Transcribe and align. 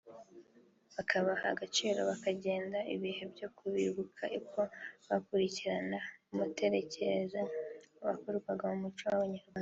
bakabaha 0.95 1.45
agaciro 1.53 1.99
bakagenda 2.09 2.77
ibihe 2.95 3.23
byo 3.33 3.47
kubibuka 3.57 4.23
uko 4.39 4.59
bakurikirana 5.09 5.97
nk’umuterekeza 6.25 7.41
wakorwaga 8.05 8.65
mu 8.71 8.77
muco 8.83 9.03
w’Abanyarwanda 9.09 9.59